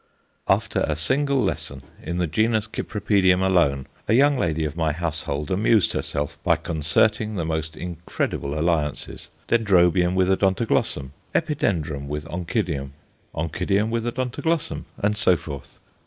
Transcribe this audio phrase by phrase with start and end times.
[0.47, 5.51] ]After a single lesson, in the genus Cypripedium alone, a young lady of my household
[5.51, 12.93] amused herself by concerting the most incredible alliances Dendrobium with Odontoglossum, Epidendrum with Oncidium,
[13.35, 15.77] Oncidium with Odontoglossum, and so forth.